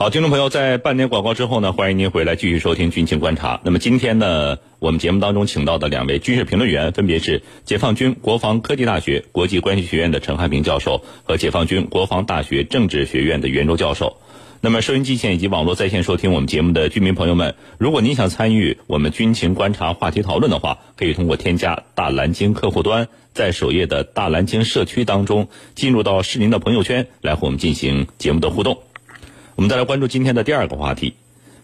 [0.00, 3.60] 好，听众朋友，在半年广告之后呢，欢迎您回来继续收听军情观察。
[3.64, 14.18] 那么今天呢，我们节目当中请到的两位军事评论员，分别是解放军国防科技大学国际关系学院的陈汉平教授和解放军国防大学政治学院的袁周教授。
[14.60, 28.78] 那么收音机前以及网络在线收听我们节目的居民朋友们，如果您想参与我们军情观察话题讨论的话，可以通过添加大蓝鲸客户端，在首页的大蓝鲸社区当中，进入到是您的朋友圈来和我们进行节目的互动。
[29.58, 31.14] 我们再来关注今天的第二个话题。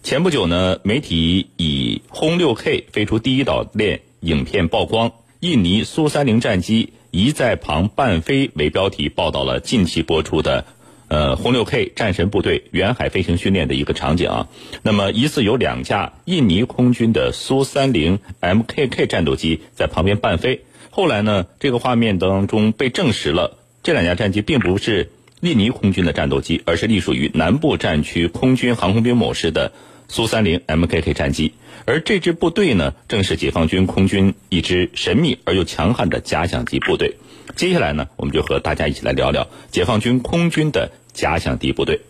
[0.02, 10.64] 前不久呢，媒体以“轰六 K 飞出第一岛链”影片曝光，印尼苏三零战机一在旁伴飞为标题，报道了近期播出的
[11.06, 14.48] 呃“轰六 K 战神部队”远海飞行训练的一个场景啊。
[14.82, 20.64] 那么，疑似有两架印尼空军的苏三零 MKK 战斗机在旁边伴飞。
[20.90, 25.12] 后来呢，这个画面当中被证实了，这两架战机并不是。
[25.44, 29.72] 印尼空军的战斗机，而是隶属于南部战区空军航空兵某师的
[30.08, 31.52] 苏三零 MKK 战机，
[31.84, 37.16] 而这支部队呢，正是解放军空军一支神秘而又强悍的假想敌部队。
[37.56, 42.00] 接下来呢，我们就和大家一起来聊聊解放军空军的假想敌部队。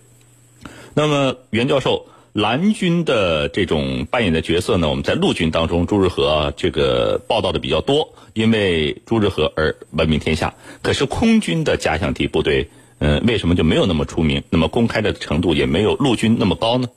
[0.95, 10.55] 那么，袁教授，蓝军的这种扮演的角色呢，我们在陆军当中，朱日和这个报道的比较多，因为朱日和而闻名天下。
[10.83, 12.71] 可是空军的假想敌部队。
[13.01, 14.43] 嗯，为什么就没有那么出名？
[14.51, 16.89] 那么公开的程度也没有陆军那么高呢？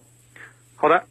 [0.76, 1.04] 好的，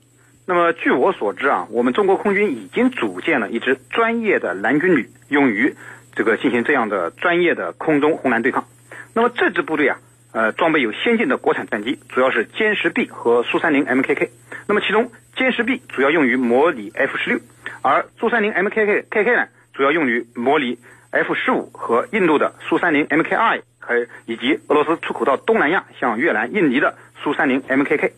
[0.46, 5.74] 那么据我所知啊，我们中国空军已经组建了一支专业的蓝军旅，用于
[6.14, 8.66] 这个进行这样的专业的空中红蓝对抗。
[9.12, 9.98] 那么这支部队啊，
[10.32, 14.28] 呃，装备有先进的国产战机，主要是歼十 B 和苏三零 MKK。
[14.68, 17.40] 那么其中歼十 B 主要用于模拟 F 十六，
[17.82, 20.78] 而苏三零 MKK KK 呢，主要用于模拟
[21.10, 23.62] F 十五和印度的苏三零 MKI。
[23.86, 28.10] 还以及俄罗斯出口到东南亚、像越南、印尼的苏三零 MKK，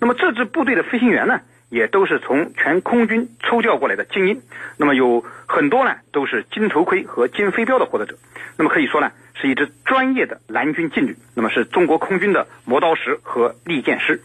[0.00, 4.42] 那么这支部队的飞行员呢，也都是从全空军抽调过来的精英，
[4.76, 8.16] 那么有很多呢都是金头盔和金飞镖的获得者，
[8.58, 14.20] 那么可以说呢是一支专业的蓝军劲旅，那么是中国空军的磨刀石和利剑师。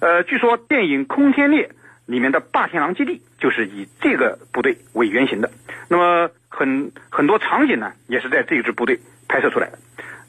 [0.00, 1.68] 呃，据说电影《空天猎》
[2.06, 5.52] 里面的霸天狼基地就是以这个部队为原型的，
[5.88, 8.98] 那么很很多场景呢也是在这支部队
[9.28, 9.78] 拍摄出来的。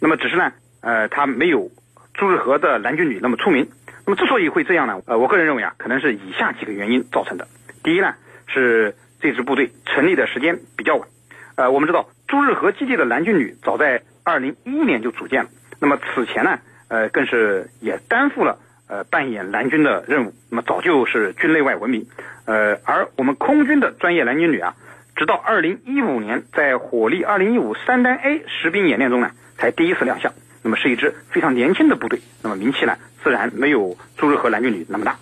[0.03, 1.71] 那么只是呢，呃，他没有
[2.13, 3.69] 朱日和的蓝军旅那么出名。
[4.05, 7.47] 那么之所以会这样呢，呃，我个人认为啊，可能是以下几个原因造成的。
[7.83, 8.15] 第一呢，
[8.45, 11.07] 是这支部队成立的时间比较晚。
[11.55, 15.49] 呃，我们知道朱日和基地的蓝军旅早在二零一一年就组建了。
[15.79, 16.59] 那么此前呢，
[16.89, 18.59] 呃，更是也担负了
[18.89, 20.33] 呃扮演蓝军的任务。
[20.49, 22.05] 那么早就是军内外闻名。
[22.43, 24.75] 呃，而我们空军的专业蓝军旅啊，
[25.15, 29.31] 直到二零一五年在火力二零一五三单 A 实兵演练中呢。
[29.55, 35.17] 才第一次亮相，那么是一支非常年轻的部队，那么名气呢自然没有朱日和蓝军旅那么大。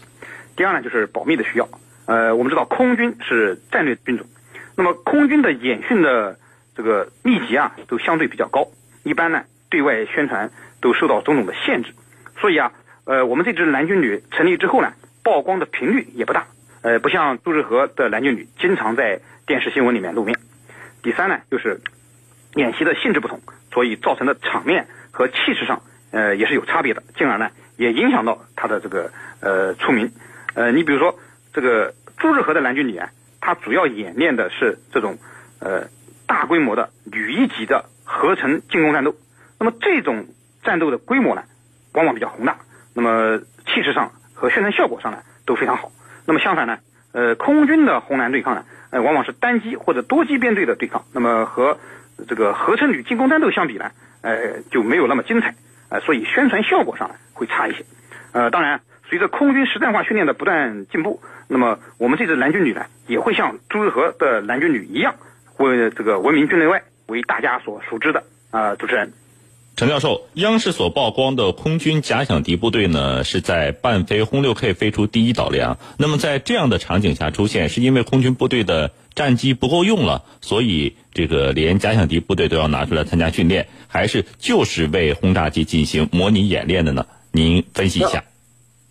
[0.56, 1.70] 第二呢就是保密的需要，
[2.06, 4.26] 呃，我们知道空军是战略军种，
[4.76, 6.40] 那么空军的演训的
[6.76, 8.70] 这个密集啊都相对比较高，
[9.04, 10.50] 一般呢对外宣传
[10.80, 11.92] 都受到种种的限制，
[12.40, 12.72] 所以啊，
[13.06, 14.94] 呃，我们这支蓝军旅成立之后呢，
[15.24, 16.48] 曝光的频率也不大，
[16.82, 20.38] 呃，不像朱日和的蓝军旅经常在电视新闻里面露面。
[21.04, 21.82] 第三呢就是
[22.56, 23.42] 演习的性质不同。
[23.74, 25.82] 所以造成的场面和气势上，
[26.12, 30.12] 呃，也是有差别的，进而呢，也影响到他的这个呃出名。
[30.56, 31.18] 呃，你比如说
[31.54, 35.18] 这个朱日和的蓝军旅啊，它主要演练的是这种
[35.60, 35.88] 呃
[36.28, 39.16] 大规模的旅一级的合成进攻战斗。
[39.58, 40.26] 那么这种
[40.64, 41.46] 战斗的规模呢，
[41.94, 42.58] 往往比较宏大，
[42.94, 45.94] 那么气势上和宣传效果上呢都非常好。
[46.32, 46.78] 那么相反呢，
[47.12, 51.04] 呃，空军的红蓝对抗呢，呃，往往是单机或者多机编队的对抗。
[51.12, 51.78] 那么和
[52.26, 55.54] 这个合成旅进攻战斗相比呢，呃，就没有那么精彩，
[55.90, 57.84] 呃，所以宣传效果上呢会差一些。
[58.32, 65.16] 呃，当然，随着空军实战化训练的不断进步，那么我们这支蓝军旅呢，也会像朱日和的蓝军旅一样，
[65.58, 68.24] 为这个闻名军内外，为大家所熟知的。
[68.52, 69.12] 啊，主持人。
[69.78, 75.80] 陈教授，央视所曝光的空军假想敌部队呢，是在伴飞轰六 K 飞出第一岛梁。
[75.98, 87.08] 那么在这样的场景下出现，是因为空军部队的战机不够用了，所以这个连假想敌部队都要拿出来参加训练，还是就是为轰炸机进行模拟演练的呢？
[87.32, 88.24] 您分析一下。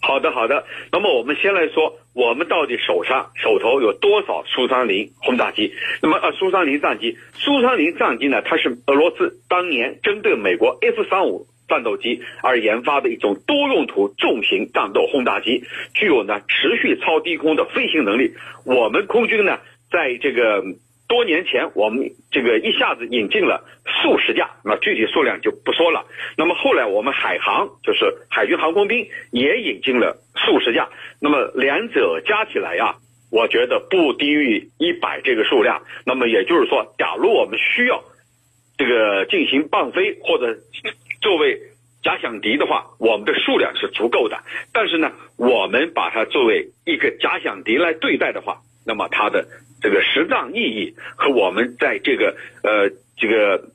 [0.02, 0.64] 好的，好的。
[0.90, 5.74] 那么我们先来说，我们到底手上手头有多少苏三零轰炸机？
[6.02, 15.64] 那么呃，苏三零战机，苏三零战机呢，它是俄罗斯当年针对美国 F 三五战斗机而研发的一种多用途重型战斗轰炸机，
[15.94, 18.32] 具有呢持续超低空的飞行能力。
[18.64, 19.58] 我们空军呢，
[19.90, 20.64] 在这个
[21.10, 26.06] 多年前我们这个一下子引进了数十架，那具体数量就不说了。
[26.38, 30.88] 那么后来我们海航就是海军航空兵也引进了数十架，
[31.20, 32.94] 那么两者加起来呀，
[33.32, 35.82] 我觉得不低于一百这个数量。
[36.06, 38.04] 那么也就是说，假如我们需要
[38.78, 40.56] 这个进行伴飞或者
[41.20, 41.60] 作为
[42.04, 44.38] 假想敌的话，我们的数量是足够的。
[44.72, 49.44] 但是呢，我们把它作为一个假想敌来对待的话，那么它的
[49.80, 53.70] 这个实战意义和我们在这个呃这个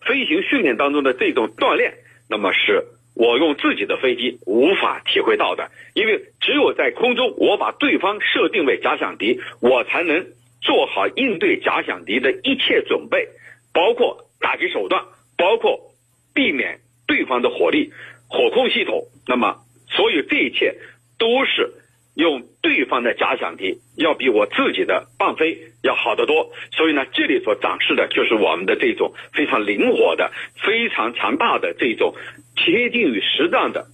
[0.00, 1.94] 飞行训练当中的这种锻炼，
[2.28, 5.70] 那么是我用自己的飞机无法体会到的。
[5.94, 10.26] 因为只有在空中，我把对方设定为假想敌，我才能
[10.60, 13.28] 做好应对假想敌的一切准备，
[13.72, 15.04] 包括打击手段，
[15.36, 15.94] 包括
[16.32, 17.92] 避免对方的火力、
[18.28, 19.06] 火控系统。
[19.26, 19.58] 那么，
[19.88, 20.76] 所以这一切
[21.18, 21.74] 都是。
[22.20, 30.30] 用对方的假想敌要比我自己的伴飞要好得多，所以呢，这里所展示的就是我们的这种非常灵活的、
[30.62, 32.14] 非常强大的这种
[32.54, 33.86] 贴近于实战的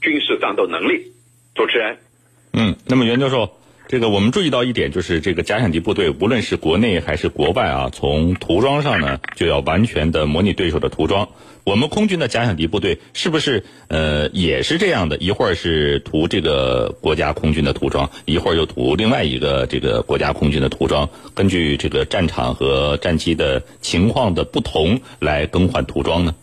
[0.00, 1.12] 军事战斗能力。
[1.54, 1.98] 主持人，
[2.54, 3.58] 嗯，那么袁教授。
[3.86, 11.28] 这个我们注意到一点，就是这个假想敌部队，无论是国内还是国外啊，从涂装上呢，就要完全的模拟对手的涂装。
[11.64, 15.16] 我们空军的假想敌部队是不是呃也是这样的？
[15.16, 26.34] 一会儿是涂这个国家空军的涂装，一会儿又涂另外一个这个国家空军的涂装，根据这个战场和战机的情况的不同来更换涂装呢？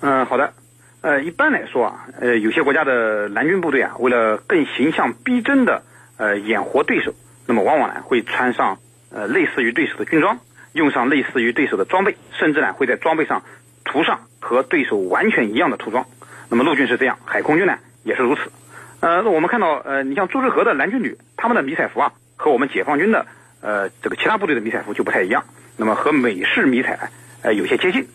[0.00, 0.52] 嗯，好的。
[1.00, 5.82] 呃，一般来说啊，呃，有些国家的蓝军部队啊，为了更形象逼真的。
[6.18, 7.14] 呃，演活对手，
[7.46, 8.78] 那么往往呢会穿上
[9.10, 10.38] 呃类似于对手的军装，
[10.74, 13.42] 用上类似于对手的装备，甚至呢会在装备上
[13.90, 16.06] 涂上和对手完全一样的涂装。
[16.48, 18.52] 那么陆军是这样，海空军呢也是如此。
[19.00, 23.26] 呃，那我们看到呃，你像朱之和的蓝军旅，他们的迷彩服啊和我们解放军的
[23.60, 25.42] 呃这个其他部队的迷彩服就不太一样，
[25.76, 27.10] 那么和美式迷彩
[27.42, 28.06] 呃有些接近。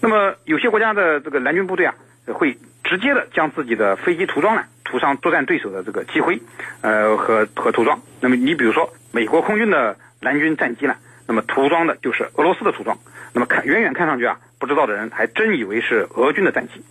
[0.00, 1.94] 那么有些国家的这个蓝军部队啊
[2.34, 4.64] 会直接的将自己的飞机涂装呢。
[4.84, 6.40] 涂上作战对手的这个机徽，
[6.80, 8.00] 呃和和涂装。
[8.20, 10.96] 那么你比如说美国空军的蓝军战机呢，
[11.28, 12.98] 那么涂装的就是俄罗斯的涂装。
[13.32, 16.84] 那么看远远看上去啊，不知道的人还真以为是俄军的战机。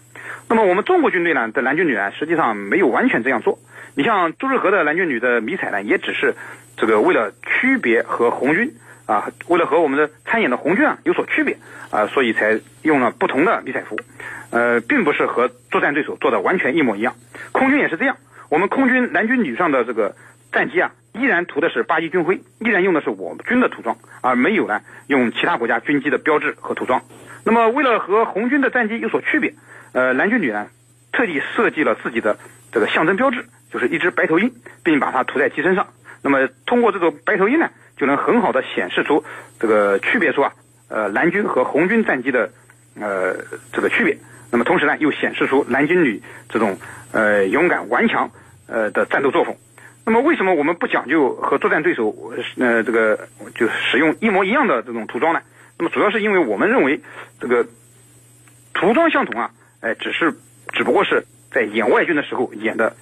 [0.49, 3.59] 那么我们中国军队呢的蓝军旅呢，实际上没有完全这样做。
[3.95, 6.33] 你像朱日和的蓝军旅的迷彩呢，也只是
[6.75, 8.73] 这个为了区别和红军
[9.05, 11.57] 啊，为了和我们的参演的红军啊有所区别
[11.91, 13.95] 啊，所以才用了不同的迷彩服。
[14.51, 17.13] 呃，并不是和作战对手做的完全一模一样。
[17.51, 18.17] 空军也是这样，
[18.49, 20.15] 我们空军蓝军旅上的这个
[20.51, 27.03] 战机啊，依然涂的是八一军徽，依然用的是我们军的涂装，而没有呢用其他国家军机的标志和涂装。
[27.43, 29.53] 那么，为了和红军的战机有所区别，
[29.93, 30.67] 呃，蓝军旅呢
[31.11, 32.37] 特地设计了自己的
[32.71, 34.51] 这个象征标志，就是一只白头鹰，
[34.83, 35.87] 并把它涂在机身上。
[36.21, 39.23] 那么，通过这个白头鹰呢，就能很好的显示出
[39.59, 40.53] 这个区别出啊，
[40.89, 42.51] 呃，蓝军和红军战机的
[42.99, 43.35] 呃
[43.71, 44.17] 这个区别。
[44.51, 46.77] 那么同时呢，又显示出蓝军旅这种
[47.11, 48.29] 呃勇敢顽强
[48.67, 49.55] 呃的战斗作风。
[50.05, 55.41] 那么为什么我们不讲究和作战对手呃这个就使用一模一样的这种涂装呢？
[55.79, 56.99] 那么主要是因为我们认为
[57.39, 57.65] 这个
[58.73, 60.35] 涂装相同啊，哎，只是
[60.73, 62.95] 只不过是在演外军的时候演的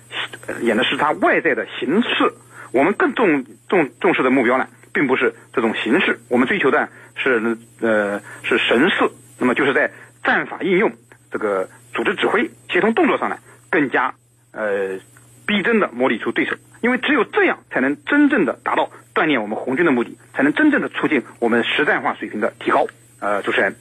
[0.62, 2.31] 演的是它外在的形式。
[2.71, 9.12] 我们更重重重视的目标呢，并不是这种形式，我们追求的是呃是神似。
[9.39, 9.91] 那么就是在
[10.24, 10.91] 战法应用。
[11.31, 13.38] 这个组织指挥、协同动作上呢，
[13.71, 14.13] 更加
[14.51, 15.00] 呃
[15.45, 22.88] 逼真的模拟出对手，因为只有这样才能真正的达到锻炼我们红军的目的，才能真正的促进我们实战化水平的提高。
[23.19, 23.75] 呃，主持人。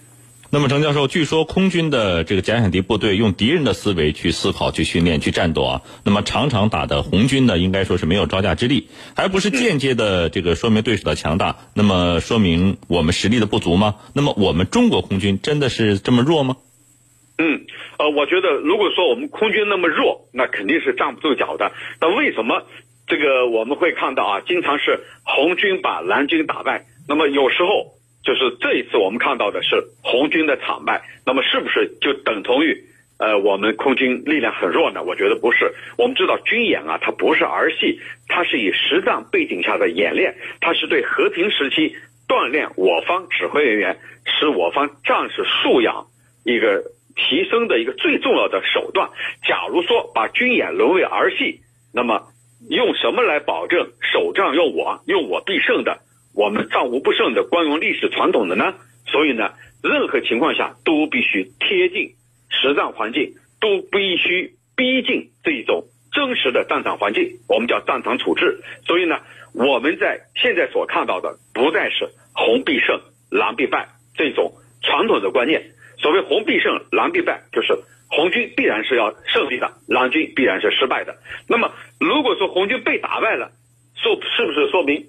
[0.48, 13.96] 那么，程教授，据说空军的这个假想敌部队用敌人的思维去思考、去训练、去战斗啊，那么常常打的红军呢，应该说是没有招架之力，还不是间接的这个说明对手的强大，那么说明我们实力的不足吗？
[14.12, 16.56] 那么我们中国空军真的是这么弱吗？
[17.38, 17.66] 嗯，
[17.98, 21.70] 呃，我觉得如果说我们空军那么弱，那肯定是站不住脚的。
[22.00, 22.66] 那为什么
[23.06, 26.86] 这个我们会看到啊，经常是红军把蓝军打败？
[27.06, 27.92] 那么有时候
[28.24, 32.82] 就是这一次我们看到的是红军的惨败，那么是不是就等同于
[33.18, 35.02] 呃我们空军力量很弱呢？
[35.02, 35.74] 我觉得不是。
[35.98, 41.94] 我们知道军演啊，它不是儿戏，它是以实战背景下的演练，它是对和平时期
[42.26, 46.06] 锻炼我方指挥人员，使我方战士素养
[46.42, 46.82] 一个。
[47.16, 49.10] 提升的一个最重要的手段。
[49.42, 51.60] 假如说把军演沦为儿戏，
[51.92, 52.28] 那么
[52.68, 56.00] 用什么来保证首战用我用我必胜的
[56.34, 58.74] 我们战无不胜的光荣历史传统的呢？
[59.06, 62.10] 所以呢，任何情况下都必须贴近
[62.50, 68.60] 实战环境，都必须逼近这一种真实的战场环境，我们叫战场处置。
[68.84, 69.20] 所以呢，
[69.54, 75.70] 我们在现在所看到的不再是红必胜，蓝必败这种传统的观念。
[76.06, 77.76] 所谓红必胜，狼必败，就是
[78.08, 81.16] 红军必然是要胜利的，狼军必然是失败的。
[81.48, 83.50] 那么如果说红军被打败了，
[83.96, 85.06] 说是不是说明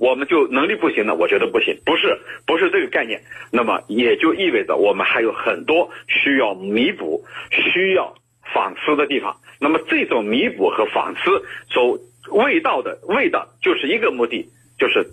[0.00, 1.14] 我们就能力不行了？
[1.14, 3.22] 我觉得不行，不是，不是这个概念。
[3.52, 8.16] 那么也就意味着我们还有很多需要弥补、需要
[8.52, 9.36] 反思的地方。
[9.60, 14.48] 那么这种弥补和反思所味道的味道，就是一个目的，
[14.80, 15.12] 就是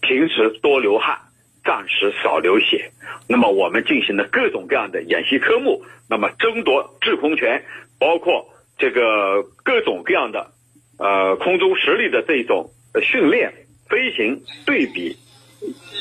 [0.00, 1.18] 平时多流汗，
[1.64, 2.90] 暂时少流血。
[3.28, 7.64] 那么我们进行了各种各样的演习科目，那么争夺制空权，
[7.98, 8.48] 包括
[8.78, 10.52] 这个各种各样的
[10.98, 12.70] 呃空中实力的这种
[13.02, 13.52] 训练、
[13.88, 15.16] 飞行、对比、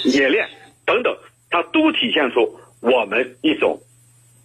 [0.05, 0.47] 演练
[0.85, 1.17] 等等，
[1.49, 3.79] 它都体现出我们一种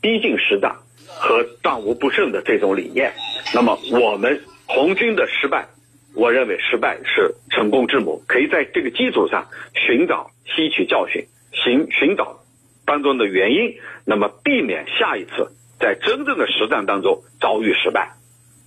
[0.01, 0.77] 逼近实战
[1.07, 3.13] 和战无不胜的这种理念。
[3.55, 5.67] 那么我们红军的失败。
[6.15, 12.41] 我认为失败是成功之母，可以在这个基础上寻找、吸取教训，寻寻找
[12.85, 18.13] 当中的原因，那么避免下一次在真正的实战当中遭遇失败。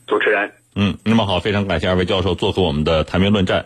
[0.07, 3.65] 主持人，嗯，那么好，非常感谢二位教授做出我们的谈兵论战。